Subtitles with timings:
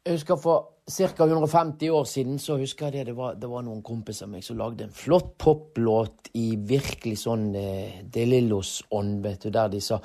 [0.00, 1.24] Jeg husker For ca.
[1.26, 4.46] 150 år siden så husker jeg det, det var, det var noen kompiser av meg
[4.46, 9.82] som lagde en flott poplåt i virkelig sånn eh, De Lillos-ånd, vet du, der de
[9.84, 9.98] sa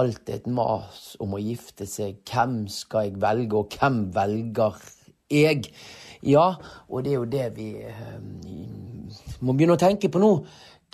[0.00, 4.80] alt er et mas om å gifte seg, hvem skal jeg velge, og hvem velger
[5.28, 5.68] jeg?
[6.24, 6.48] Ja,
[6.88, 8.16] og det er jo det vi eh,
[9.44, 10.32] må begynne å tenke på nå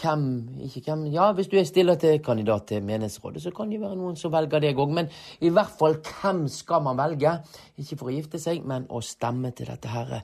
[0.02, 0.24] hvem,
[0.64, 3.96] ikke hvem Ja, hvis du er stiller til kandidat til menighetsrådet, så kan det være
[3.96, 4.94] noen som velger deg òg.
[4.94, 5.10] Men
[5.40, 7.38] i hvert fall, hvem skal man velge?
[7.78, 10.20] Ikke for å gifte seg, men å stemme til dette her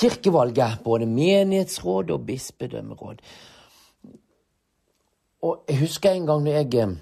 [0.00, 0.82] kirkevalget.
[0.84, 3.22] Både menighetsråd og bispedømmeråd.
[5.42, 6.96] Og jeg husker en gang når jeg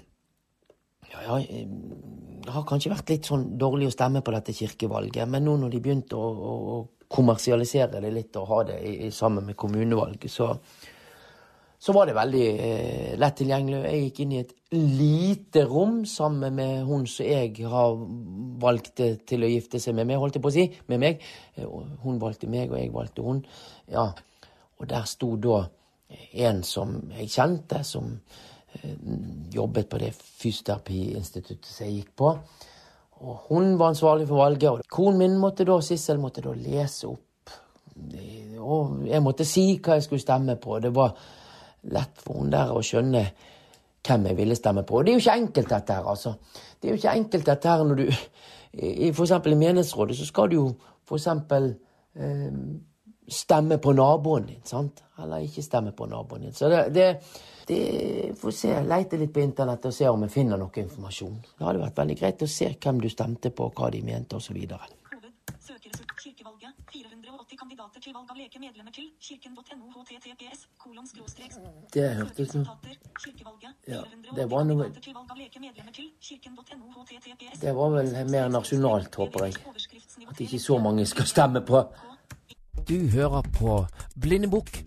[1.07, 1.65] ja, ja,
[2.47, 5.73] det har kanskje vært litt sånn dårlig å stemme på dette kirkevalget, men nå når
[5.73, 6.75] de begynte å, å
[7.11, 10.51] kommersialisere det litt og ha det i, i, sammen med kommunevalget, så
[11.79, 13.79] så var det veldig eh, lett tilgjengelig.
[13.85, 17.99] Jeg gikk inn i et lite rom sammen med hun som jeg har
[18.63, 20.65] valgt til å gifte seg med meg, holdt jeg på å si.
[20.89, 21.21] Med meg.
[21.55, 21.69] Eh,
[22.01, 23.43] hun valgte meg, og jeg valgte hun.
[23.93, 24.09] Ja.
[24.77, 25.61] Og der sto da
[26.47, 28.09] en som jeg kjente, som
[28.73, 28.97] eh,
[29.53, 32.33] jobbet på det fysioterapiinstituttet som jeg gikk på.
[33.21, 34.69] Og hun var ansvarlig for valget.
[34.71, 37.53] Og konen min måtte da, Sissel måtte da lese opp.
[38.57, 40.81] Og jeg måtte si hva jeg skulle stemme på.
[40.81, 41.13] Det var
[41.83, 43.23] lett for hun der å skjønne
[44.07, 45.01] hvem jeg ville stemme på.
[45.03, 46.35] Det er jo ikke enkelt, dette her, altså.
[46.77, 48.07] Det er jo ikke enkelt, dette her, når du
[48.77, 50.65] i For eksempel i menighetsrådet så skal du jo
[51.07, 51.71] for eksempel
[52.19, 52.57] eh,
[53.27, 55.01] stemme på naboen din, sant?
[55.23, 56.53] Eller ikke stemme på naboen din.
[56.53, 57.07] Så det, det,
[57.67, 61.39] det Får se, leite litt på internett og se om jeg finner noe informasjon.
[61.57, 64.59] Det hadde vært veldig greit å se hvem du stemte på, hva de mente, osv.
[66.87, 71.55] Kirkevalget 480 kandidater til valg av lekemedlemmer til kirken.no https kolon skråstrek
[71.93, 72.67] Det hørtes ut
[73.87, 74.01] ja,
[74.35, 74.87] Det var noe
[77.61, 79.55] Det var vel mer nasjonalt, håper jeg.
[80.29, 81.83] At ikke så mange skal stemme på.
[82.87, 83.81] Du hører på
[84.21, 84.83] Blindebukk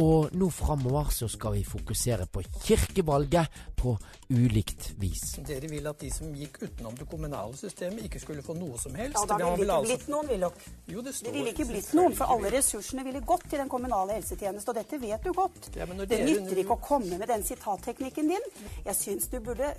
[0.00, 3.94] og nå framover så skal vi fokusere på kirkevalget på
[4.28, 5.22] ulikt vis.
[5.46, 8.94] Dere vil at de som gikk utenom det kommunale systemet, ikke skulle få noe som
[8.98, 9.18] helst?
[9.20, 9.90] Ja, da ville det ikke altså...
[9.92, 10.66] blitt noen, Willoch.
[10.90, 14.16] Jo, det, det ville ikke blitt noen, for alle ressursene ville gått til den kommunale
[14.18, 15.70] helsetjeneste, og dette vet du godt.
[15.76, 16.28] Ja, det dere...
[16.30, 18.48] nytter ikke å komme med den sitatteknikken din.
[18.88, 19.70] Jeg syns du burde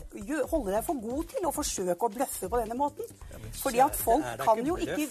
[0.51, 3.09] holde deg for god til å forsøke å bløffe på denne måten.
[3.33, 5.09] Ja, Fordi at folk kan jo ikke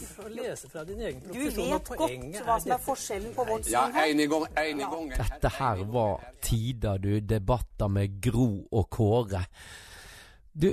[1.35, 3.99] Du vet godt hva som er forskjellen på vårt syn her.
[3.99, 4.94] Ja, enig gang, en gang.
[5.15, 7.21] Dette her var tider, du.
[7.21, 9.45] Debatter med Gro og Kåre.
[10.55, 10.69] Du,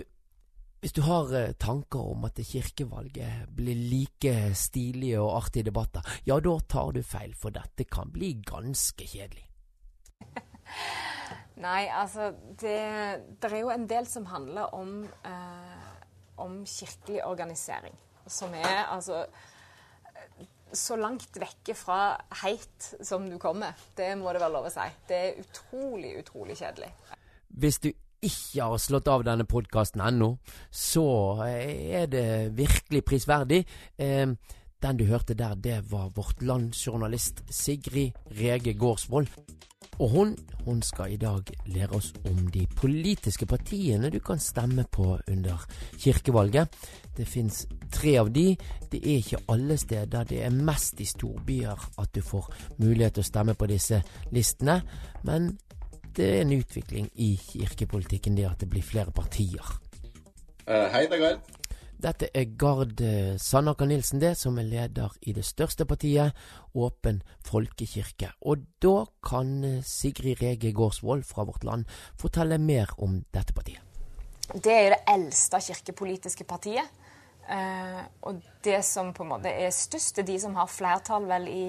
[0.81, 6.39] hvis du har eh, tanker om at kirkevalget blir like stilige og artige debatter, ja,
[6.41, 9.45] da tar du feil, for dette kan bli ganske kjedelig.
[11.65, 12.77] Nei, altså det,
[13.37, 15.89] det, er jo en del som handler om, eh,
[16.41, 17.97] om kirkelig organisering.
[18.25, 19.25] Som er altså
[20.73, 23.75] så langt vekke fra heit som du kommer.
[23.97, 24.87] Det må det være lov å si.
[25.07, 26.91] Det er utrolig, utrolig kjedelig.
[27.61, 30.35] Hvis du ikke har slått av denne podkasten ennå,
[30.69, 31.05] så
[31.47, 32.27] er det
[32.57, 33.63] virkelig prisverdig.
[33.97, 34.27] Eh,
[34.81, 39.29] den du hørte der, det var Vårt Land-journalist Sigrid Rege Gårdsvold.
[39.99, 44.85] Og hun, hun skal i dag lære oss om de politiske partiene du kan stemme
[44.91, 45.65] på under
[45.97, 46.67] kirkevalget.
[47.17, 48.55] Det fins tre av de.
[48.91, 50.23] Det er ikke alle steder.
[50.23, 54.81] Det er mest i storbyer at du får mulighet til å stemme på disse listene.
[55.23, 55.51] Men
[56.15, 59.77] det er en utvikling i kirkepolitikken det at det blir flere partier.
[60.67, 61.60] Uh, hei, det er Gard.
[62.01, 66.33] Dette er Gard eh, Sandaker Nilsen, det, som er leder i det største partiet,
[66.73, 68.31] Åpen folkekirke.
[68.41, 71.85] Og da kan eh, Sigrid Rege Gårdsvold fra Vårt Land
[72.17, 73.85] fortelle mer om dette partiet.
[74.51, 76.89] Det er jo det eldste kirkepolitiske partiet.
[77.51, 81.49] Eh, og det som på en måte er størst, er de som har flertall vel
[81.51, 81.65] i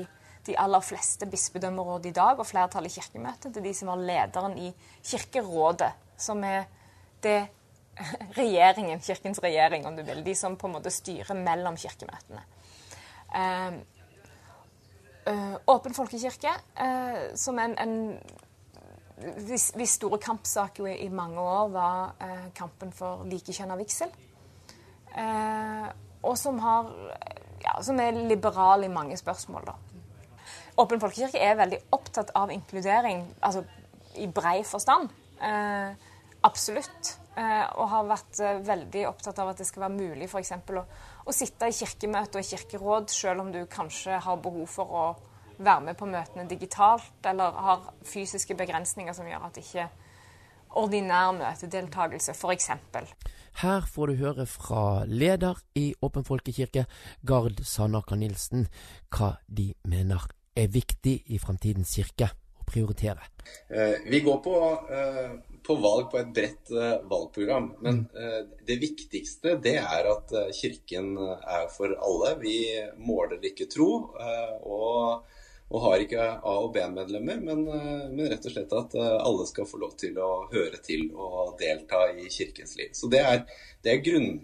[0.47, 3.53] de aller fleste bispedømmeråd i dag, og flertall i Kirkemøtet.
[3.53, 4.73] Det er de som har lederen i
[5.05, 6.65] Kirkerådet, som er
[7.23, 7.43] det
[8.41, 10.25] regjeringen, Kirkens regjering, om du vil.
[10.25, 12.45] De som på en måte styrer mellom kirkemøtene.
[13.33, 13.79] Uh,
[15.29, 17.95] uh, åpen folkekirke, eh, som en, en
[19.47, 22.25] hvis, hvis, store kampsak i, i, mange år var
[22.57, 24.11] kampen for likekjønna vigsel.
[26.23, 26.89] og som, har,
[27.63, 29.77] ja, som er liberal i mange spørsmål, da.
[30.83, 33.63] Åpen folkekirke er veldig opptatt av inkludering, altså
[34.19, 35.13] i brei forstand.
[36.43, 37.22] absolutt.
[37.33, 40.53] Eh, og har vært eh, veldig opptatt av at det skal være mulig f.eks.
[40.53, 40.83] Å,
[41.25, 45.05] å sitte i kirkemøte og i kirkeråd, selv om du kanskje har behov for å
[45.57, 49.87] være med på møtene digitalt, eller har fysiske begrensninger som gjør at ikke
[50.77, 52.69] ordinær møtedeltakelse, f.eks.
[53.63, 56.85] Her får du høre fra leder i Åpen folkekirke,
[57.29, 58.67] Gard Sandaker Nilsen,
[59.13, 60.25] hva de mener
[60.57, 62.29] er viktig i fremtidens kirke
[62.61, 63.25] å prioritere.
[63.69, 64.57] Eh, vi går på,
[64.93, 68.03] eh, på, valg på et bredt eh, valgprogram, men
[68.67, 72.35] det viktigste det er at Kirken er for alle.
[72.43, 72.57] Vi
[72.99, 73.93] måler ikke tro.
[74.63, 75.31] og
[75.73, 79.79] og har ikke A- og B-medlemmer, men, men, rett og slett at alle skal få
[79.81, 82.91] lov til å høre til og delta i kirkens liv.
[82.93, 83.39] Så det er,
[83.81, 84.35] det er grunn,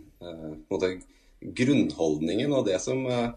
[1.60, 3.28] grunnholdningen og det som Eh,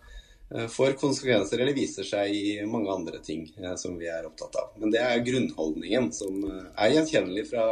[0.52, 4.74] får konsekvenser eller viser seg i mange andre ting eh, som vi er opptatt av.
[4.82, 7.66] Men det er grunnholdningen som eh, er gjenkjennelig fra,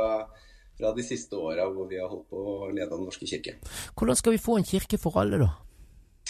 [0.79, 3.57] fra de siste åra hvor vi har holdt på å lede Den norske kirke.
[3.99, 5.51] Hvordan skal vi få en kirke for alle, da?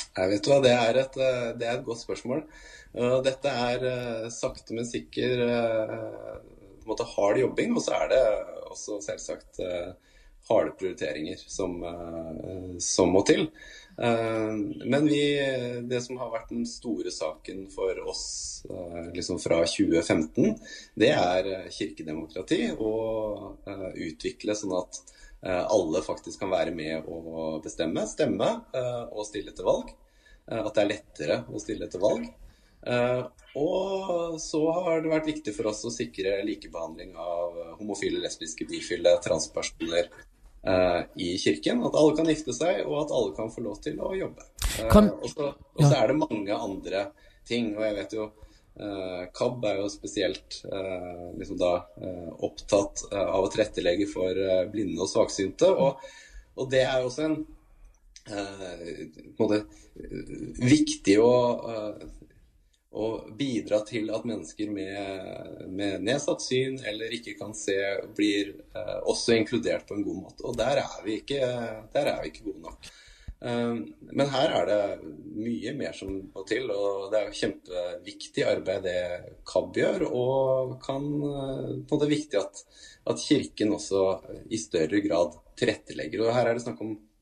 [0.10, 1.18] Jeg vet hva, det er, et,
[1.60, 2.42] det er et godt spørsmål.
[3.24, 5.44] Dette er sakte, men sikker
[6.88, 7.76] måte hard jobbing.
[7.76, 8.22] Og så er det
[8.72, 9.60] også selvsagt
[10.50, 11.78] harde prioriteringer som,
[12.84, 13.46] som må til.
[14.02, 14.54] Eh,
[14.86, 15.22] men vi,
[15.84, 18.26] det som har vært den store saken for oss
[18.70, 20.54] eh, liksom fra 2015,
[21.00, 22.62] det er eh, kirkedemokrati.
[22.80, 23.66] Og
[24.10, 25.02] utvikle sånn at
[25.40, 28.04] alle faktisk kan være med å bestemme.
[28.10, 28.48] Stemme
[29.08, 29.94] og stille til valg.
[30.52, 32.26] At det er lettere å stille til valg.
[33.56, 39.16] Og så har det vært viktig for oss å sikre likebehandling av homofile, lesbiske, bifile,
[39.24, 40.12] transpersoner
[41.16, 41.84] i kirken.
[41.88, 44.46] At alle kan gifte seg, og at alle kan få lov til å jobbe.
[44.66, 45.10] Uh, kan...
[45.16, 45.92] Og så ja.
[46.02, 47.06] er det mange andre
[47.48, 47.72] ting.
[47.78, 50.60] Og jeg vet jo uh, KAB er jo spesielt
[51.40, 51.74] liksom da,
[52.44, 55.72] opptatt av å tilrettelegge for blinde og svaksynte.
[55.72, 56.12] Og,
[56.60, 57.40] og det er jo også en
[58.30, 59.64] en måte
[60.62, 61.32] viktig å
[62.90, 67.76] og bidra til at mennesker med, med, nedsatt syn eller ikke kan se,
[68.18, 70.46] blir eh, også inkludert på en god måte.
[70.50, 72.90] Og der er vi ikke, er vi ikke gode nok.
[73.40, 78.44] Um, men her er det mye mer som må til, og det er jo kjempeviktig
[78.44, 79.04] arbeid det
[79.48, 80.08] KAB gjør.
[80.10, 81.06] Og kan,
[81.88, 82.64] på det er viktig at,
[83.14, 84.08] at Kirken også
[84.50, 86.26] i større grad tilrettelegger.
[86.26, 87.19] Og her er det snakk om Eh,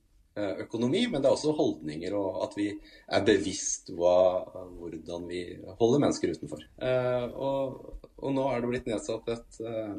[0.64, 4.44] økonomi, men det er også holdninger og at vi er bevisst hva,
[4.80, 5.42] hvordan vi
[5.80, 6.64] holder mennesker utenfor.
[6.78, 9.94] Eh, og, og, nå er det blitt nedsatt et, eh,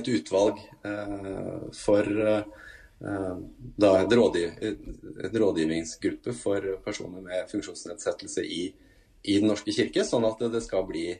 [0.00, 0.62] et utvalg
[1.76, 2.08] for
[2.96, 8.62] da en, rådgiv, en rådgivningsgruppe for personer med funksjonsnedsettelse i,
[9.28, 11.10] i Den norske kirke, sånn at det skal bli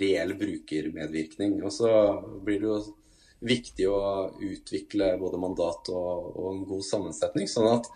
[0.00, 1.60] reell brukermedvirkning.
[1.64, 1.90] Og så
[2.44, 2.80] blir det jo
[3.40, 4.00] viktig å
[4.44, 7.88] utvikle både mandat og, og en god sammensetning, sånn at,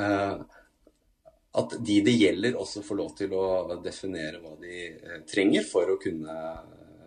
[0.00, 0.36] eh,
[1.60, 3.44] at de det gjelder, også får lov til å
[3.84, 6.38] definere hva de eh, trenger for å kunne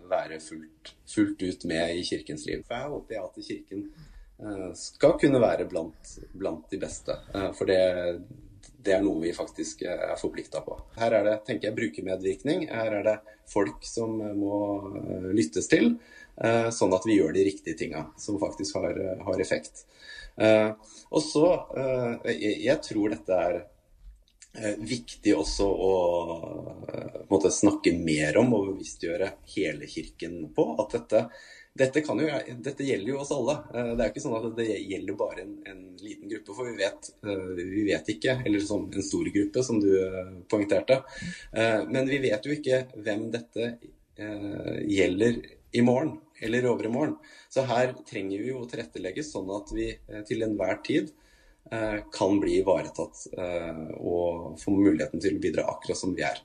[0.08, 2.64] være fullt, fullt, ut med i kirkens liv.
[2.68, 3.86] For jeg håper at Kirken
[4.40, 7.18] eh, skal kunne være blant, blant de beste.
[7.34, 7.82] Eh, for det,
[8.88, 10.78] det er noe vi faktisk er forplikta på.
[10.98, 12.70] Her er det tenker jeg, brukermedvirkning.
[12.72, 13.18] Her er det
[13.52, 14.62] folk som må
[14.96, 15.98] eh, lyttes til.
[16.38, 19.86] Eh, sånn at vi gjør de riktige tinga som faktisk har, eh, har effekt.
[20.38, 20.70] Eh,
[21.10, 21.48] og så
[22.28, 23.66] Jeg tror dette er
[24.80, 25.94] viktig også å
[27.30, 30.76] måtte snakke mer om og bevisstgjøre hele kirken på.
[30.82, 31.30] At dette,
[31.80, 32.28] dette, jo,
[32.66, 33.58] dette, gjelder jo oss alle.
[33.72, 36.56] Det er ikke sånn at det gjelder bare en, en liten gruppe.
[36.58, 37.12] For vi vet,
[37.58, 39.92] vi vet, ikke, eller sånn en stor gruppe, som du
[40.52, 41.02] poengterte.
[41.90, 43.76] Men vi vet jo ikke hvem dette
[44.18, 45.42] gjelder
[45.78, 47.16] i morgen eller over i morgen.
[47.50, 51.12] Så her trenger vi jo å tilrettelegge sånn at vi eh, til enhver tid
[51.72, 56.42] eh, kan bli ivaretatt eh, og få muligheten til å bidra akkurat som vi er.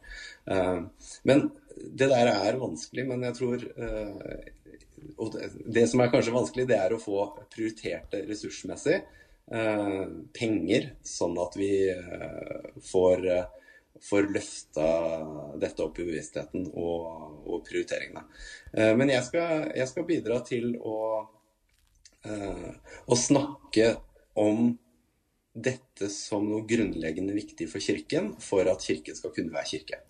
[1.28, 3.62] Men det der er vanskelig, men jeg tror
[5.16, 5.34] og
[5.76, 9.00] det som er kanskje vanskelig, det er å få prioritert det ressursmessig.
[10.32, 11.72] Penger, sånn at vi
[12.88, 13.26] får
[14.02, 14.86] får løfta
[15.60, 18.24] dette opp i bevisstheten og, og prioriteringene.
[18.74, 20.96] Eh, men jeg skal, jeg skal, bidra til å,
[22.26, 22.70] eh,
[23.06, 23.92] å snakke
[24.38, 24.72] om
[25.52, 30.00] dette som noe grunnleggende viktig for Kirken, for at Kirken skal kunne være kirke.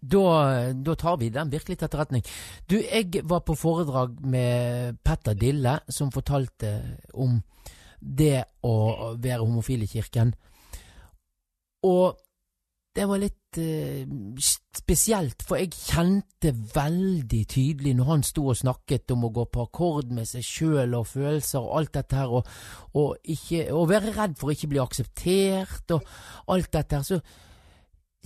[0.00, 2.24] Da, da, tar vi den virkelig til etterretning.
[2.70, 6.72] Du, jeg var på foredrag med Petter Dille, som fortalte
[7.12, 7.36] om
[8.00, 10.32] det å være homofil i kirken.
[11.84, 12.16] Og
[12.96, 14.08] det var litt eh,
[14.74, 19.66] spesielt, for jeg kjente veldig tydelig når han sto og snakket om å gå på
[19.68, 22.50] akkord med seg sjøl og følelser og alt dette her, og,
[22.98, 26.10] og, ikke, og være redd for å ikke bli akseptert og
[26.50, 27.20] alt dette her, så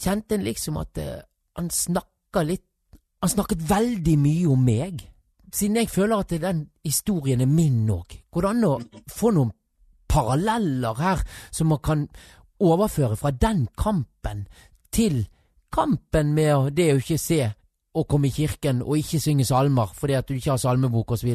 [0.00, 1.20] kjente en liksom at eh,
[1.56, 2.68] han snakka litt
[3.24, 4.98] Han snakket veldig mye om meg,
[5.48, 8.72] siden jeg føler at den historien er min òg, går det an å
[9.08, 9.52] få noen
[10.12, 12.02] paralleller her som man kan
[12.60, 14.44] overføre fra den kampen
[14.92, 15.22] til
[15.72, 17.40] kampen med det å ikke se
[17.94, 21.32] og komme i kirken og ikke synge salmer fordi at du ikke har salmebok osv.?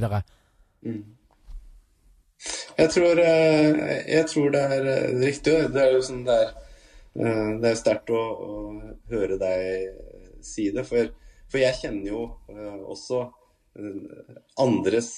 [0.85, 1.03] Mm.
[2.77, 4.83] Jeg tror, eh, jeg tror det er
[5.25, 5.55] riktig.
[5.73, 6.53] Det er jo sånn det er,
[7.19, 8.53] det er sterkt å, å,
[9.11, 10.85] høre deg si det.
[10.88, 11.09] For,
[11.51, 12.21] for jeg kjenner jo
[12.89, 13.25] også
[14.59, 15.11] andres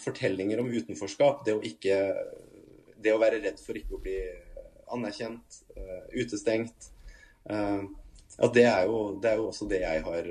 [0.00, 1.44] fortellinger om utenforskap.
[1.46, 1.96] Det å, ikke,
[3.02, 4.18] det å være redd for ikke å bli
[4.92, 5.62] anerkjent,
[6.14, 6.90] utestengt.
[7.48, 10.30] Ja, det er, jo, det er jo også det jeg har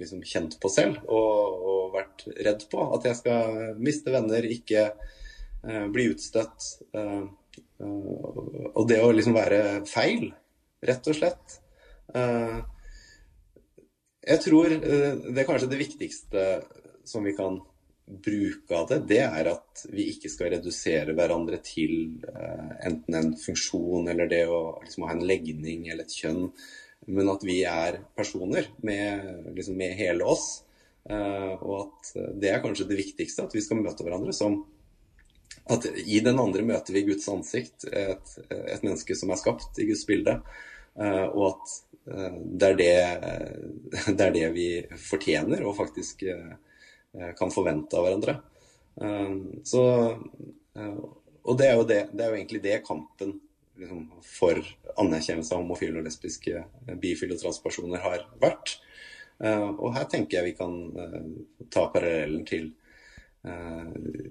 [0.00, 2.84] liksom kjent på selv og, og vært redd på.
[2.98, 4.90] At jeg skal miste venner, ikke
[5.66, 6.62] Eh, bli utstøtt.
[7.80, 10.30] Eh, eh, og det å liksom være feil,
[10.88, 11.58] rett og slett.
[14.28, 16.44] Jeg tror det er kanskje det viktigste
[17.08, 17.58] som vi kan
[18.08, 24.08] bruke av det, det er at vi ikke skal redusere hverandre til enten en funksjon
[24.08, 26.48] eller det å liksom ha en legning eller et kjønn,
[27.12, 30.46] men at vi er personer med, liksom med hele oss.
[31.04, 34.62] Og at det er kanskje det viktigste, at vi skal møte hverandre som
[35.68, 39.88] at i den andre møter vi Guds ansikt, et, et menneske som er skapt i
[39.90, 40.38] Guds bilde.
[40.98, 41.74] Eh, og at
[42.10, 42.94] eh, det er det,
[44.18, 44.68] det er det, vi
[45.08, 46.54] fortjener og faktisk eh,
[47.38, 48.38] kan forvente av hverandre.
[49.64, 49.80] Så,
[50.74, 53.30] og det er, jo det, det er jo egentlig det kampen
[53.78, 54.58] liksom, for
[54.98, 56.64] anerkjennelse av homofile og lesbiske,
[57.00, 58.74] bifile og transpersoner har vært.
[59.46, 60.76] Og her tenker jeg vi kan
[61.72, 62.68] ta parallellen til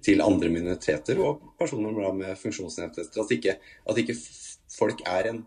[0.03, 3.24] til andre minoriteter og personer med funksjonsnedsettelser.
[3.24, 3.55] At ikke,
[3.89, 4.15] at ikke
[4.77, 5.45] folk er en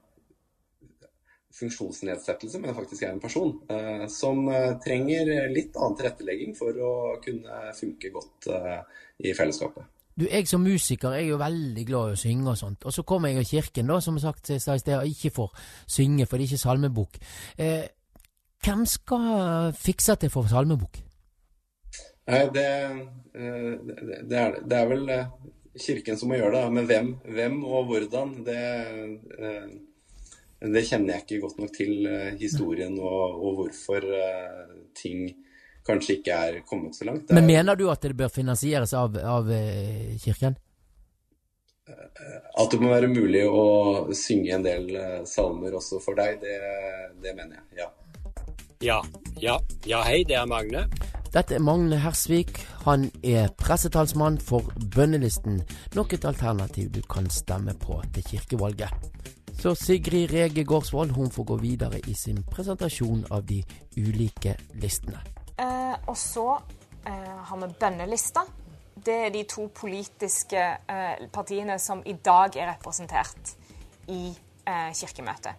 [1.61, 6.93] funksjonsnedsettelse, men faktisk er en person eh, som uh, trenger litt annen tilrettelegging for å
[7.25, 8.79] kunne funke godt eh,
[9.27, 9.89] i fellesskapet.
[10.21, 12.87] Du, Jeg som musiker er jo veldig glad i å synge og sånt.
[12.87, 15.53] Og så kommer jeg i kirken, da, som sagt i sted, og ikke får
[15.89, 17.21] synge, for det er ikke salmebok.
[18.65, 21.01] hvem skal fikse til for salmebok?
[22.31, 22.67] Nei, det,
[23.35, 23.73] eh,
[24.23, 25.29] det, er, det, er, vel eh,
[25.81, 26.65] Kirken som må gjøre det.
[26.77, 28.63] Men hvem, hvem og hvordan, det,
[29.39, 29.69] eh,
[30.63, 32.11] det, kjenner jeg ikke godt nok til
[32.41, 34.07] historien og, og hvorfor
[34.97, 35.31] ting
[35.87, 37.31] kanskje ikke er kommet så langt.
[37.35, 39.49] Men mener du at det bør finansieres av, av
[40.21, 40.59] Kirken?
[41.91, 44.93] At det må være mulig å synge en del
[45.27, 46.59] salmer også for deg, det,
[47.25, 47.81] det mener jeg.
[47.81, 47.89] Ja.
[48.81, 49.01] Ja,
[49.41, 49.59] ja,
[49.89, 50.87] ja, hei, det er Magne.
[51.31, 52.57] Dette er Magne Hersvik.
[52.83, 55.61] Han er pressetalsmann for Bønnelisten,
[55.95, 58.91] nok et alternativ du kan stemme på til kirkevalget.
[59.61, 63.61] Så Sigrid Rege Gårdsvold hun får gå videre i sin presentasjon av de
[63.97, 65.23] ulike listene.
[65.55, 66.49] Eh, og så
[67.07, 68.43] eh, har vi Bønnelista.
[69.07, 73.55] Det er de to politiske eh, partiene som i dag er representert
[74.09, 74.33] i
[74.67, 75.55] eh, Kirkemøtet.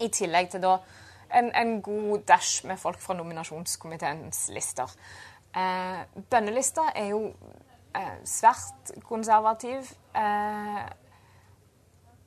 [0.00, 0.78] I tillegg til da
[1.34, 4.90] en, en, god dash med folk fra nominasjonskomiteens lister.
[5.54, 7.24] Eh, bønnelista er jo
[7.94, 9.90] eh, svært konservativ.
[10.14, 10.84] Eh,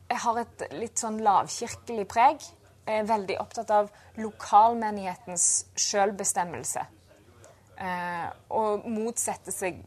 [0.08, 2.44] jeg har et litt sånn lavkirkelig preg.
[2.88, 6.86] Jeg er veldig opptatt av lokalmenighetens selvbestemmelse.
[7.78, 9.84] Eh, og motsetter seg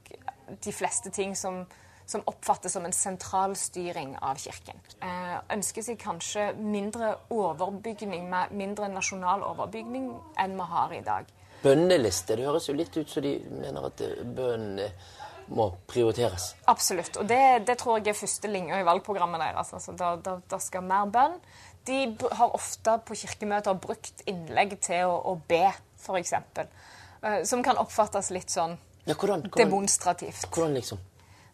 [0.63, 1.65] de fleste ting som
[2.11, 4.81] som oppfattes som en sentralstyring av Kirken.
[5.03, 11.31] Eh, ønsker seg kanskje mindre overbygning, mindre nasjonal overbygning enn vi har i dag.
[11.61, 14.89] Bønneliste, det høres jo litt ut som de mener at bønnen
[15.51, 16.55] må prioriteres.
[16.71, 19.73] Absolutt, og det, det tror jeg er første linja i valgprogrammet deres.
[19.77, 21.37] Altså, da, da, da, skal mer bønn.
[21.89, 21.99] De
[22.39, 25.65] har ofte på kirkemøter brukt innlegg til å, å be,
[26.01, 26.35] f.eks.
[26.61, 28.77] Eh, som kan oppfattes litt sånn
[29.07, 30.47] ja, hvordan, hvordan, demonstrativt.
[30.55, 31.01] Hvordan liksom?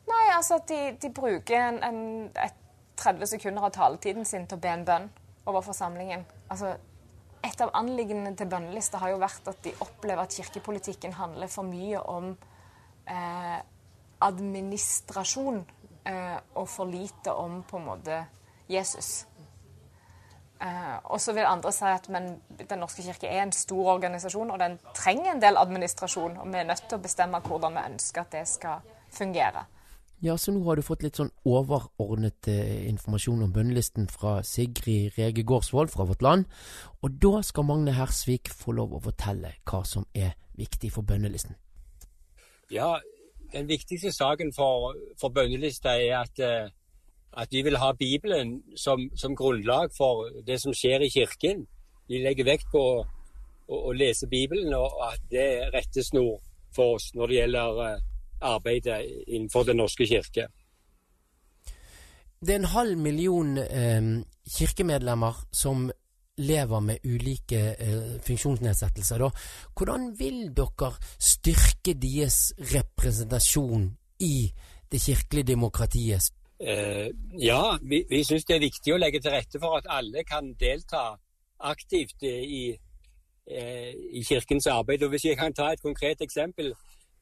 [0.06, 2.50] Nei, altså at de, de bruker en, en,
[2.96, 5.08] 30 sekunder av taletiden sin til å be en bønn
[5.50, 6.22] over forsamlingen.
[6.48, 6.70] Altså,
[7.44, 11.68] et av anliggendene til bønnelista har jo vært at de opplever at kirkepolitikken handler for
[11.68, 12.30] mye om
[13.04, 13.58] eh,
[14.25, 15.60] administrasjon
[16.08, 18.22] eh, og for lite om på en måte
[18.72, 19.26] Jesus.
[20.56, 24.50] Eh, og så vil andre si at men Den norske kirke er en stor organisasjon,
[24.50, 26.38] og den trenger en del administrasjon.
[26.40, 29.66] Og vi er nødt til å bestemme hvordan vi ønsker at det skal fungere.
[30.25, 35.12] Ja, så nå har du fått litt sånn overordnet eh, informasjon om bønnelisten fra Sigrid
[35.18, 36.46] Rege Gårdsvold fra Vårt Land,
[37.04, 41.58] og da skal Magne Hersvik få lov å fortelle hva som er viktig for bønnelisten.
[42.73, 42.94] Ja,
[43.52, 46.73] den viktigste saken for, for bønnelista er at, eh,
[47.37, 51.66] at vi vil ha Bibelen som, som, grunnlag for det som skjer i Kirken.
[52.08, 52.99] Vi legger vekt på å,
[53.68, 56.38] å, å lese Bibelen, og at det er rettesnor
[56.73, 57.99] for oss når det gjelder
[58.40, 60.49] arbeidet innenfor Den norske kirke.
[62.40, 64.02] Det er en halv million eh,
[64.59, 65.90] kirkemedlemmer som
[66.38, 69.19] lever med ulike eh, funksjonsnedsettelser.
[69.19, 69.31] Da.
[69.76, 73.88] Hvordan vil dere styrke deres representasjon
[74.21, 74.52] i
[74.93, 76.33] det kirkelige demokratiet?
[76.61, 77.09] Eh,
[77.40, 80.55] ja, vi, vi syns det er viktig å legge til rette for at alle kan
[80.61, 81.16] delta
[81.59, 82.76] aktivt i,
[83.49, 85.02] eh, i kirkens arbeid.
[85.05, 86.75] Og Hvis jeg kan ta et konkret eksempel.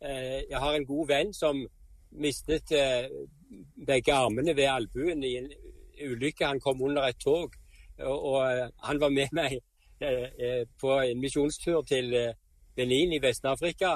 [0.05, 1.61] Eh, jeg har en god venn som
[2.21, 3.07] mistet eh,
[3.87, 5.49] begge armene ved albuen i en
[6.11, 6.47] ulykke.
[6.47, 7.55] Han kom under et tog.
[7.99, 9.61] Og, eh, han var med meg
[10.81, 12.11] på en misjonstur til
[12.77, 13.95] Benin i Vest-Afrika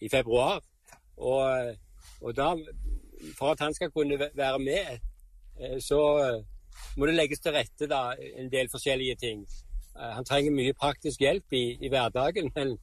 [0.00, 0.60] i februar.
[1.16, 1.72] Og,
[2.20, 2.52] og, da,
[3.38, 5.00] for at han skal kunne være med,
[5.82, 5.98] så
[6.96, 9.42] må det legges til rette da, en del forskjellige ting.
[9.96, 12.52] Han trenger mye praktisk hjelp i, i hverdagen.
[12.54, 12.76] Men,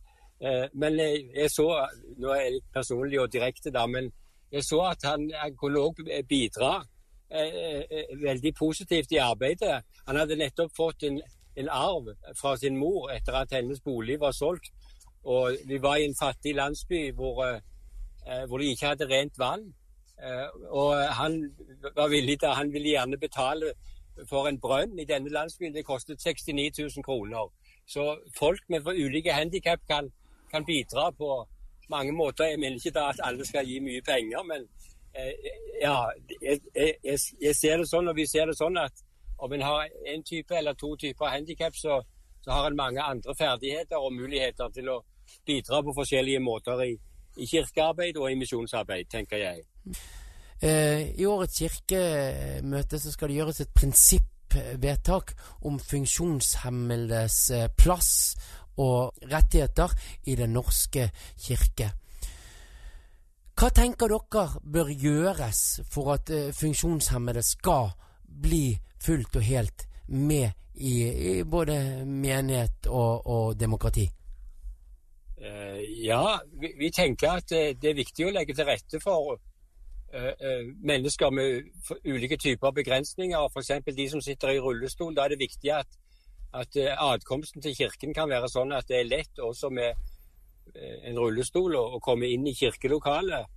[0.73, 1.63] men jeg så
[2.19, 4.09] Nå er jeg litt personlig og direkte, da, men
[4.51, 6.73] jeg så at han, han kunne også bidra
[7.31, 9.83] eh, eh, veldig positivt i arbeidet.
[10.07, 11.21] Han hadde nettopp fått en,
[11.55, 14.71] en, arv fra sin mor etter at hennes bolig var solgt.
[15.23, 19.73] Og vi var i en fattig landsby hvor, eh, hvor de ikke hadde rent vann.
[20.23, 21.41] Eh, og han
[21.95, 23.73] var villig til, han ville gjerne betale
[24.29, 25.73] for en brønn i denne landsbyen.
[25.73, 27.51] Det kostet 69 000 kroner.
[27.87, 30.11] Så folk med ulike handikap kan,
[30.55, 31.43] kan bidra på,
[31.89, 32.45] mange måter.
[32.45, 34.67] Jeg mener ikke da at alle skal gi mye penger, men
[35.13, 35.33] eh,
[35.81, 35.97] ja,
[36.41, 39.03] jeg, jeg, jeg, ser det sånn, og vi ser det sånn at
[39.37, 41.99] om en har en type eller to typer handikap, så,
[42.41, 45.01] så, har en mange andre ferdigheter og muligheter til å
[45.45, 46.93] bidra på forskjellige måter i,
[47.37, 49.65] i kirkearbeid og i misjonsarbeid, tenker jeg.
[50.63, 55.35] Eh, I årets kirkemøte så skal det gjøres et prinsippvedtak
[55.67, 58.13] om funksjonshemmedes eh, plass
[58.77, 59.93] og rettigheter
[60.25, 61.91] i Den norske kirke.
[63.55, 67.93] Hva tenker dere bør gjøres for at uh, funksjonshemmede skal
[68.41, 74.09] bli fullt og helt med i, i både menighet og, og demokrati?
[75.39, 79.37] Uh, ja, vi, vi, tenker at det, det, er viktig å legge til rette for
[80.85, 81.65] mennesker med
[82.07, 83.49] ulike typer begrensninger.
[83.51, 83.71] F.eks.
[83.97, 85.11] de som sitter i rullestol.
[85.11, 85.89] Da er det viktig at
[86.61, 89.91] at eh, adkomsten til kirken kan være sånn at det er lett også med
[90.73, 93.51] eh, en rullestol å komme inn i kirkelokalet.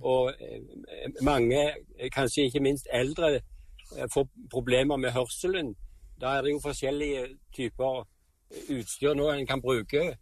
[0.00, 1.64] Og eh, mange,
[2.12, 3.40] kanskje ikke minst eldre,
[4.08, 5.74] får problemer med hørselen.
[6.20, 8.06] Da er det jo forskjellige typer
[8.72, 10.14] utstyr nå en kan bruke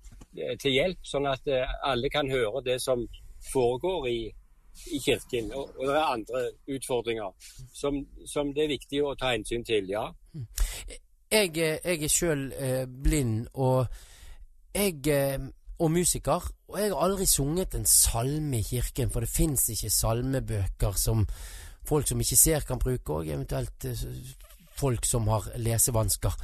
[0.62, 1.46] til hjelp, sånn at
[1.86, 3.04] alle kan høre det som
[3.52, 4.18] foregår i,
[4.94, 5.52] i kirken.
[5.54, 6.42] Og, og, det er andre
[6.74, 10.08] utfordringer som, som, det er viktig å ta hensyn til, ja.
[11.30, 13.86] Jeg, jeg er sjøl eh, blind, og
[14.74, 16.50] jeg eh, og musiker.
[16.68, 21.26] Og jeg har aldri sunget en salme i kirken, for det fins ikke salmebøker som
[21.86, 24.02] folk som ikke ser, kan bruke, og eventuelt eh,
[24.78, 26.36] folk som har lesevansker.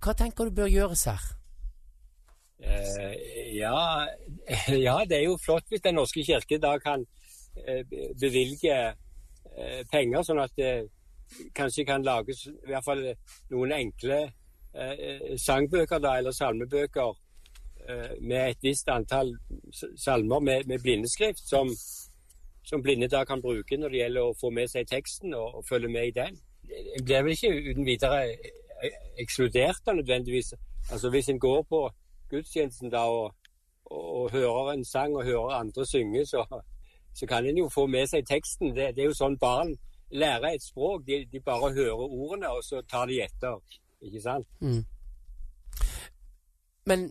[0.00, 1.28] Hva tenker du bør gjøres her?
[2.60, 3.14] Uh,
[3.56, 4.04] ja,
[4.86, 7.06] ja, det er jo flott hvis Den norske kirke da kan
[7.56, 7.80] uh,
[8.20, 10.60] bevilge uh, penger, sånn at
[11.54, 13.02] kanskje kan lages i hvert fall
[13.50, 14.20] noen enkle
[14.74, 17.10] eh, sangbøker da, eller salmebøker
[17.88, 19.34] eh, med et visst antall
[19.96, 21.70] salmer med, med blindeskrift, som,
[22.64, 25.68] som, blinde da kan bruke når det gjelder å få med seg teksten og, og
[25.68, 26.40] følge med i den.
[26.70, 30.54] En blir vel ikke uten videre eh, ekskludert da nødvendigvis.
[30.92, 31.84] Altså Hvis en går på
[32.30, 33.34] gudstjenesten da og,
[33.84, 36.44] og, og hører en sang og hører andre synge, så,
[37.14, 38.74] så kan en jo få med seg teksten.
[38.76, 39.74] Det, det er jo sånn barn
[40.10, 41.06] lære et språk.
[41.06, 43.58] De, de, bare hører ordene, og så tar de etter.
[44.02, 44.46] Ikke sant?
[44.60, 44.84] Mm.
[46.86, 47.10] Men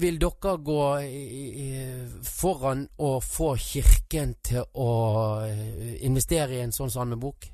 [0.00, 0.80] vil dere gå
[2.24, 4.90] foran og få Kirken til å
[5.46, 7.50] eh, investere i en sånn salmebok?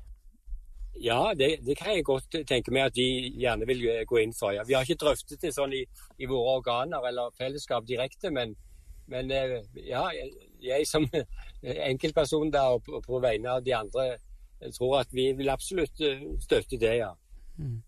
[1.01, 4.53] Ja, det, det, kan jeg godt tenke meg at de gjerne vil gå inn for.
[4.55, 4.63] Ja.
[4.63, 5.83] Vi har ikke drøftet det sånn i,
[6.17, 8.55] i våre organer eller fellesskap direkte, men,
[9.11, 10.05] men eh, ja,
[10.63, 11.05] jeg som
[11.91, 14.15] enkeltperson da, og på vegne av de andre
[14.59, 17.11] jeg tror at vi vil absolutt eh, støtte det, ja.
[17.57, 17.81] Mm.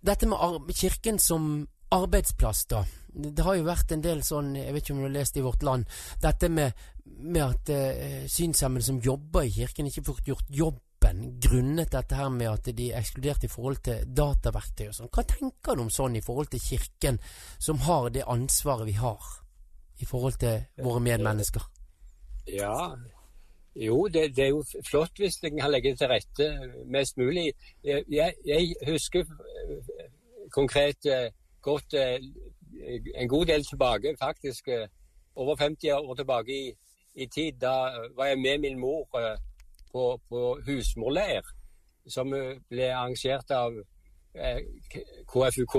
[0.00, 2.84] Dette med Kirken som arbeidsplass, da.
[3.10, 5.44] Det har jo vært en del sånn, jeg vet ikke om du har lest i
[5.44, 5.88] Vårt Land,
[6.22, 11.90] dette med, med at uh, synshemmede som jobber i Kirken, ikke får gjort jobben grunnet
[11.92, 15.12] dette her med at de er ekskludert i forhold til dataverktøy og sånn.
[15.12, 17.18] Hva tenker du om sånn i forhold til Kirken,
[17.58, 19.30] som har det ansvaret vi har
[20.00, 21.66] i forhold til våre medmennesker?
[22.48, 22.94] Ja,
[23.76, 26.48] jo, det, det, er jo flott hvis en kan legge til rette
[26.90, 27.52] mest mulig.
[27.84, 30.10] Jeg, jeg husker eh,
[30.52, 31.30] konkret eh,
[31.62, 32.18] godt eh,
[33.14, 34.68] en god del tilbake, faktisk
[35.34, 36.72] over 50 år tilbake i,
[37.14, 37.52] i tid.
[37.60, 39.08] Da var jeg med min mor
[39.92, 41.42] på, på husmorleir,
[42.08, 42.30] som
[42.68, 43.74] ble arrangert av
[45.32, 45.76] KFUK.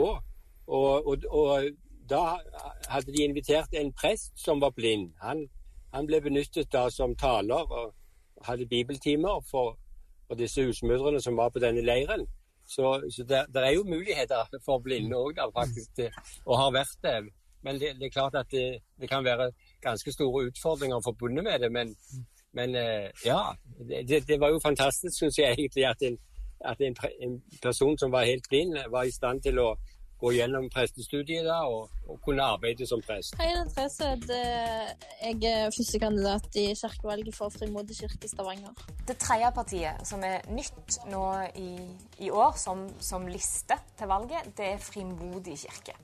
[0.68, 1.64] Og, og, og,
[2.10, 2.38] da
[2.90, 5.14] hadde de invitert en prest som var blind.
[5.22, 5.48] Han,
[5.94, 7.94] han ble benyttet da som taler og
[8.46, 9.78] hadde bibeltimer for,
[10.28, 12.26] for disse husmødrene som var på denne leiren.
[12.68, 16.04] Så, så det, det, er jo muligheter for blinde òg, faktisk,
[16.46, 17.16] og har vært det.
[17.64, 19.52] Men det, det er klart at det, det, kan være
[19.82, 21.72] ganske store utfordringer forbundet med det.
[21.72, 21.96] Men,
[22.54, 23.42] men eh, ja,
[24.28, 26.18] det, var jo fantastisk, syns jeg egentlig, at, en,
[26.66, 29.76] at en, en, person som var helt blind, var i stand til å
[30.22, 33.34] gå gjennom prestestudiet da, og, og, kunne arbeide som prest.
[33.40, 34.10] Hei, det er Therese.
[35.22, 38.86] Jeg er førstekandidat i kirkevalget for Frimodig kirke Stavanger.
[39.08, 41.24] Det tredje partiet som er nytt nå
[41.58, 41.72] i,
[42.22, 45.98] i år som, som, liste til valget, det er Frimodig kirke.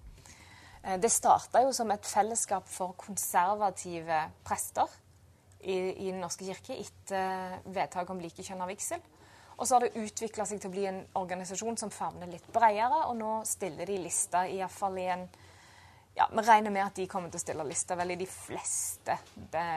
[0.83, 4.97] Eh, det starta jo som et fellesskap for konservative prester
[5.61, 9.03] i, i Den norske kirke etter vedtaket om likekjønna vigsel.
[9.57, 13.07] Og så har det utvikla seg til å bli en organisasjon som favner litt bredere,
[13.09, 15.27] og nå stiller de lista iallfall i en
[16.17, 19.17] ja, Vi regner med at de kommer til å stille lista vel i de fleste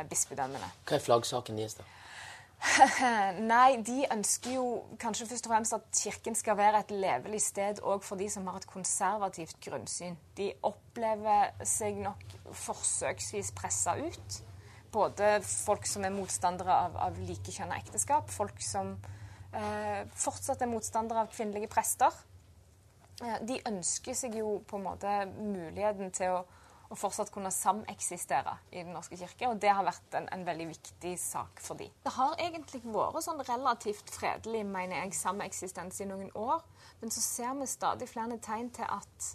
[0.09, 0.71] bispedømmene.
[0.89, 1.89] Hva er flaggsaken deres, da?
[3.53, 4.65] Nei, de ønsker jo
[5.01, 8.49] kanskje først og fremst at Kirken skal være et levelig sted òg for de som
[8.49, 10.17] har et konservativt grunnsyn.
[10.37, 12.25] De opplever seg nok
[12.67, 14.41] forsøksvis pressa ut.
[14.93, 19.20] Både folk som er motstandere av, av likekjønna ekteskap, folk som eh,
[19.51, 22.15] fortsatt er motstandere av kvinnelige prester.
[23.21, 26.39] Eh, de ønsker seg jo på en måte muligheten til å,
[26.91, 30.71] å fortsatt kunne sameksistere i Den norske kirke, og det har vært en, en veldig
[30.73, 31.93] viktig sak for dem.
[32.07, 36.65] Det har egentlig vært sånn relativt fredelig, mener jeg, sameksistens i noen år,
[37.03, 39.29] men så ser vi stadig flere tegn til at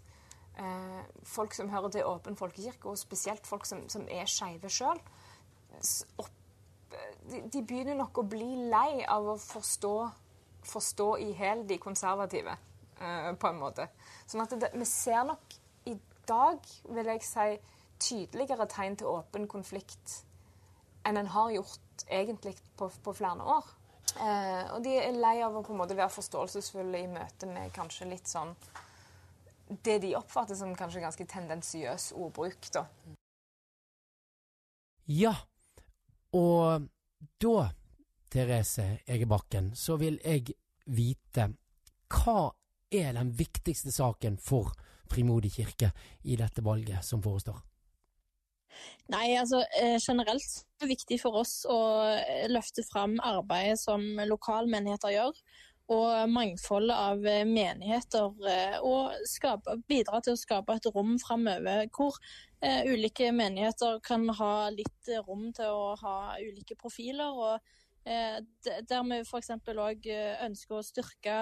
[0.57, 1.03] eh,
[1.35, 5.01] folk som hører til åpen folkekirke, og spesielt folk som, som er skeive sjøl,
[7.29, 9.93] de, begynner nok å bli lei av å forstå,
[10.65, 12.57] forstå i hæl de konservative,
[13.01, 13.87] uh, på en måte.
[14.25, 15.57] Sånn at det, vi ser nok
[15.89, 15.95] i
[16.27, 17.49] dag, vil jeg si,
[18.01, 20.21] tydeligere tegn til åpen konflikt
[21.05, 23.67] enn en har gjort egentlig på, på flere år.
[24.15, 27.73] Uh, og de er lei av å på en måte være forståelsesfulle i møte med
[27.75, 28.53] kanskje litt sånn
[29.83, 32.85] Det de oppfatter som kanskje ganske tendensiøs ordbruk, da.
[35.09, 35.33] Ja,
[36.35, 36.87] og
[37.41, 37.69] da,
[38.31, 41.49] Therese Egebakken, så vil jeg vite
[42.11, 42.49] hva
[42.93, 44.73] er den viktigste saken for
[45.05, 45.91] Frimodig kirke
[46.25, 47.59] i dette valget som forestår?
[49.13, 51.77] Nei, altså eh, generelt er det viktig for oss å
[52.09, 55.37] eh, løfte fram arbeidet som lokalmenigheter gjør.
[55.93, 58.31] Og mangfoldet av eh, menigheter,
[58.81, 62.17] og skape, bidra til å skape et rom framover hvor
[62.65, 67.37] eh, ulike menigheter kan ha litt rom til å ha ulike profiler.
[67.37, 69.53] og eh, Der vi f.eks.
[69.75, 71.37] òg eh, ønsker å styrke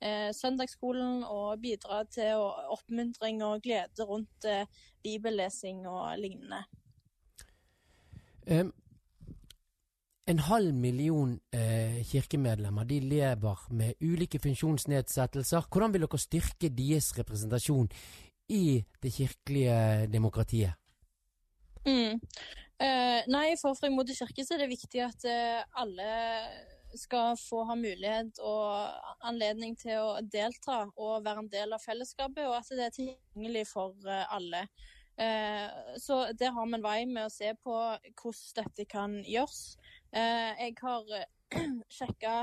[0.00, 2.44] eh, søndagsskolen og bidra til
[2.76, 4.66] oppmuntring og glede rundt eh,
[5.04, 6.66] bibellesing og lignende.
[8.46, 8.72] Um,
[10.26, 15.68] en halv million eh, kirkemedlemmer de lever med ulike funksjonsnedsettelser.
[15.70, 17.88] Hvordan vil dere styrke deres representasjon
[18.50, 20.74] i det kirkelige demokratiet?
[21.86, 22.18] Mm.
[22.82, 26.10] Eh, nei, for Frimodig kirke så er det viktig at eh, alle
[26.96, 32.46] skal få ha mulighet og anledning til å delta og være en del av fellesskapet,
[32.48, 34.62] og at det er tilgjengelig for uh, alle.
[36.00, 39.76] så der har vi en vei med å se på hvordan dette kan gjøres.
[40.12, 41.26] Jeg har
[41.98, 42.38] sjekka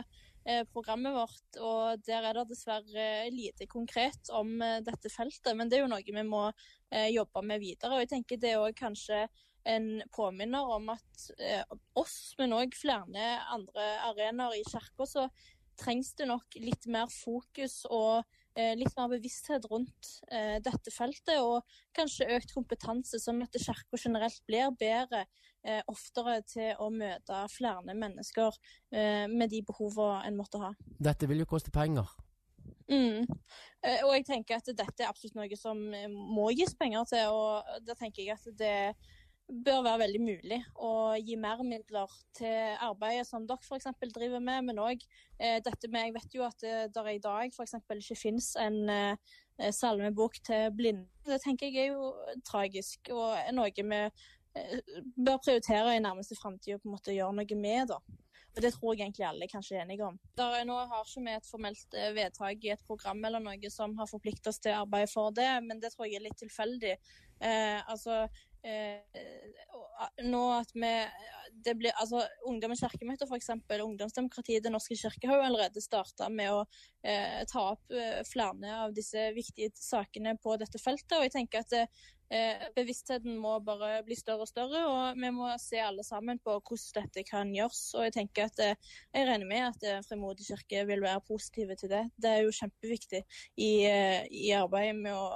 [0.45, 5.53] Eh, programmet vårt, og der er det dessverre lite konkret om eh, dette feltet.
[5.55, 6.41] Men det er jo noe vi må
[6.91, 7.95] eh, jobbe med videre.
[7.95, 9.21] og jeg tenker Det er kanskje
[9.63, 11.27] en påminner om at
[11.95, 15.29] oss, men òg flere andre arenaer i kirka, så
[15.79, 18.42] trengs det nok litt mer fokus og Eh,
[18.77, 21.63] litt mer bevissthet rundt eh, dette feltet, og
[21.97, 25.23] kanskje økt kompetanse, som at Kirka generelt blir bedre
[25.65, 28.59] eh, oftere til å møte flere mennesker
[29.31, 30.73] med de behovene en måtte ha.
[31.01, 32.09] Dette vil jo koste penger?
[32.91, 33.25] Mm.
[33.25, 37.95] Og jeg tenker at dette er absolutt noe som må gis penger til, og da
[37.97, 38.75] tenker jeg at det
[39.47, 43.89] bør være veldig mulig å gi mer midler til arbeidet som dere f.eks.
[44.15, 45.03] driver med, men òg
[45.39, 47.75] eh, dette med Jeg vet jo at det der i dag f.eks.
[47.75, 49.33] ikke finnes en eh,
[49.71, 51.09] salmebok til blinde.
[51.27, 52.13] Det tenker jeg er jo
[52.47, 57.15] tragisk, og er noe vi eh, bør prioritere i nærmeste framtid og på en måte
[57.15, 57.93] gjøre noe med.
[57.93, 58.01] da.
[58.53, 60.17] Og Det tror jeg egentlig alle er kanskje enige om.
[60.37, 63.95] Der, nå har ikke vi et formelt eh, vedtak i et program eller noe som
[63.97, 66.93] har forpliktet oss til å arbeide for det, men det tror jeg er litt tilfeldig.
[67.41, 68.43] Eh, altså, eh,
[70.23, 70.93] nå at vi
[71.65, 73.51] det blir, altså Ungdommens kirkemøte, f.eks.
[73.83, 76.63] Ungdomsdemokratiet i Den norske kirke har jo allerede starta med å
[77.05, 81.17] eh, ta opp eh, flere av disse viktige sakene på dette feltet.
[81.17, 85.51] og jeg tenker at eh, Bevisstheten må bare bli større og større, og vi må
[85.61, 87.83] se alle sammen på hvordan dette kan gjøres.
[87.97, 91.77] og Jeg tenker at eh, jeg regner med at eh, Frimodig kirke vil være positive
[91.79, 92.07] til det.
[92.17, 93.23] Det er jo kjempeviktig
[93.57, 95.29] i, eh, i arbeidet med å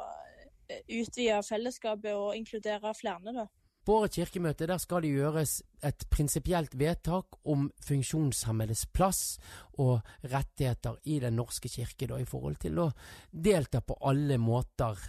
[0.69, 3.34] utvide fellesskapet og inkludere flere.
[3.34, 3.47] da.
[3.88, 9.38] På årets kirkemøte der skal det gjøres et prinsipielt vedtak om funksjonshemmedes plass
[9.80, 12.89] og rettigheter i Den norske kirke, da, i forhold til å
[13.32, 14.99] delta på alle måter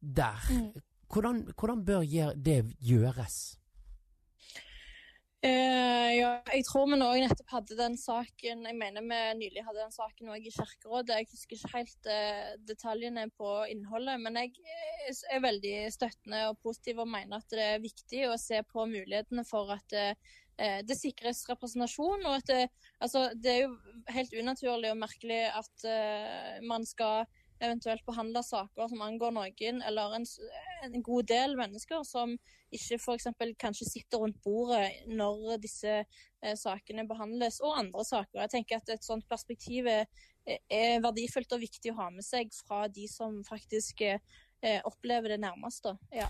[0.00, 0.38] der.
[0.54, 0.70] Mm.
[1.08, 2.04] Hvordan, hvordan bør
[2.36, 3.58] det gjøres?
[5.38, 9.84] Uh, ja, jeg tror vi nå nettopp hadde den saken Jeg mener vi nylig hadde
[9.84, 11.14] den saken i Kirkerådet.
[11.20, 14.56] Jeg husker ikke helt eh, detaljene på innholdet, men jeg
[15.30, 19.46] er veldig støttende og positiv og mener at det er viktig å se på mulighetene
[19.46, 22.26] for at eh, det sikres representasjon.
[22.26, 22.62] og at det,
[22.98, 23.76] altså, det er jo
[24.10, 25.86] helt unaturlig og merkelig at
[26.66, 30.26] man skal eventuelt behandle saker som angår noen, eller en,
[30.86, 32.34] en god del mennesker som
[32.74, 33.28] ikke f.eks.
[33.60, 38.42] kanskje sitter rundt bordet når disse eh, sakene behandles, og andre saker.
[38.44, 40.06] Jeg tenker at Et sånt perspektiv er,
[40.46, 44.20] er, verdifullt og viktig å ha med seg fra de som faktisk eh,
[44.84, 45.96] opplever det nærmeste.
[46.14, 46.28] Ja.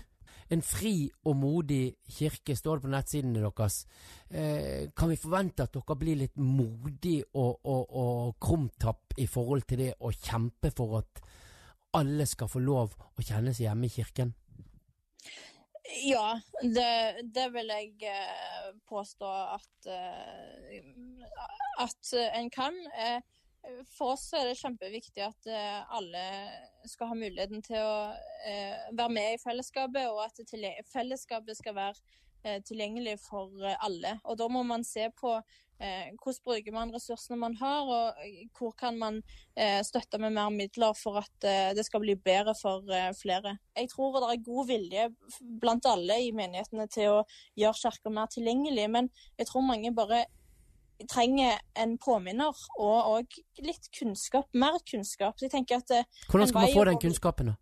[0.49, 3.83] En fri og modig kirke, står det på nettsidene deres.
[4.29, 9.67] Eh, kan vi forvente at dere blir litt modig og, og, og krumtapp i forhold
[9.69, 11.23] til det å kjempe for at
[11.97, 14.33] alle skal få lov å kjenne seg hjemme i kirken?
[16.05, 16.91] Ja, det,
[17.33, 20.81] det vil jeg eh, påstå at, eh,
[21.81, 22.77] at en kan.
[22.93, 23.21] Eh,
[23.93, 26.23] for oss er det kjempeviktig at eh, alle
[26.87, 27.95] skal ha muligheten til å
[28.47, 31.95] eh, være med i fellesskapet, og at fellesskapet skal være
[32.43, 34.17] eh, tilgjengelig for alle.
[34.23, 35.39] Og Da må man se på
[35.79, 38.17] hvordan bruker man ressursene man har, og
[38.57, 39.21] hvor kan man
[39.87, 42.83] støtte med mer midler for at det skal bli bedre for
[43.15, 43.53] flere.
[43.79, 45.05] Jeg tror det er god vilje
[45.61, 47.23] blant alle i menighetene til å
[47.55, 49.07] gjøre kirka mer tilgjengelig, men
[49.39, 50.25] jeg tror mange bare
[51.07, 55.37] trenger en påminner og òg litt kunnskap, mer kunnskap.
[55.39, 57.59] Så jeg tenker at eh, Hvordan skal man få den kunnskapen, da?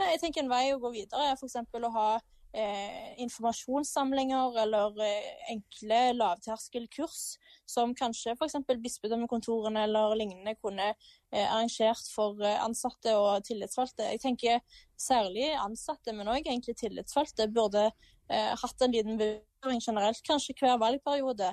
[0.00, 1.58] Nei, jeg tenker En vei å gå videre er f.eks.
[1.58, 2.06] å ha
[2.52, 7.20] eh, informasjonssamlinger eller eh, enkle lavterskelkurs
[7.68, 8.58] som kanskje f.eks.
[8.84, 14.10] bispedømmekontorene eller lignende kunne eh, arrangert for eh, ansatte og tillitsvalgte.
[14.14, 20.24] Jeg tenker særlig ansatte, men òg egentlig tillitsvalgte, burde eh, hatt en liten bevisstgjøring generelt,
[20.26, 21.52] kanskje hver valgperiode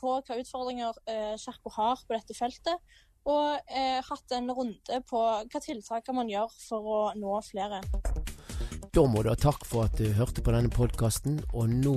[0.00, 2.92] på hva utfordringer eh, Kirka har på dette feltet,
[3.28, 7.82] og eh, hatt en runde på hva tiltak man gjør for å nå flere.
[8.90, 11.92] Da må du ha takk for at du hørte på denne podkasten, og nå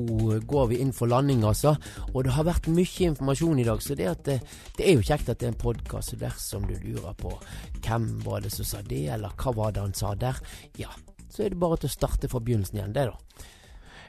[0.46, 1.74] går vi inn for landing, altså.
[2.12, 4.36] Og det har vært mye informasjon i dag, så det, det,
[4.78, 7.34] det er jo kjekt at det er en podkast dersom du lurer på
[7.80, 10.38] hvem var det som sa det, eller hva var det han sa der.
[10.78, 10.94] Ja,
[11.34, 13.50] så er det bare til å starte fra begynnelsen igjen, det, da.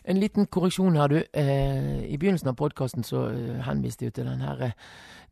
[0.04, 1.22] En liten korreksjon her, du.
[1.32, 4.74] Eh, I begynnelsen av podkasten så eh, henviste jeg til den her eh,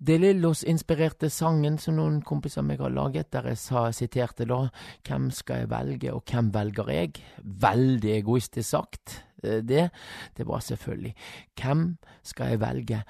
[0.01, 4.71] De Lillos-inspirerte sangen som noen kompiser meg har laget, der jeg sa, siterte da
[5.05, 9.91] 'Hvem skal jeg velge, og hvem velger jeg?' Veldig egoistisk sagt, eh, det.
[10.37, 11.15] Det var selvfølgelig
[11.55, 13.05] 'Hvem skal jeg velge,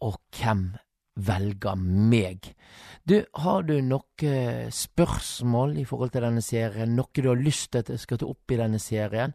[0.00, 0.76] og hvem
[1.18, 2.54] velger meg.
[3.08, 7.78] Du, har du noen spørsmål i forhold til denne serien, noe du har lyst til
[7.82, 9.32] at jeg skal ta opp i denne serien,